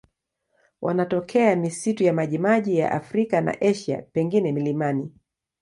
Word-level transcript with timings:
Wanatokea 0.81 1.55
misitu 1.55 2.03
ya 2.03 2.13
majimaji 2.13 2.77
ya 2.77 2.91
Afrika 2.91 3.41
na 3.41 3.61
Asia, 3.61 4.01
pengine 4.01 4.51
milimani. 4.51 5.11